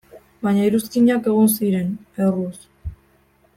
Baina 0.45 0.63
iruzkinak 0.69 1.29
egon 1.33 1.53
ziren, 1.57 1.93
erruz. 2.29 2.67